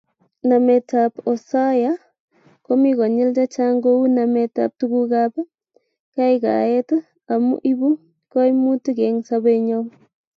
[0.47, 1.91] Nametab osoya
[2.65, 5.31] komi konyil chechang kou nametab tugukab
[6.13, 6.89] kaikaikaet
[7.33, 7.87] amu ibu
[8.31, 9.79] koimutik eng sobenyo